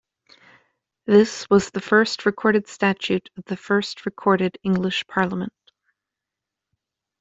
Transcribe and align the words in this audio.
This 1.05 1.45
was 1.51 1.69
the 1.69 1.79
first 1.79 2.25
recorded 2.25 2.67
statute 2.67 3.29
of 3.37 3.45
the 3.45 3.55
first 3.55 4.03
recorded 4.07 4.57
English 4.63 5.05
parliament. 5.05 5.53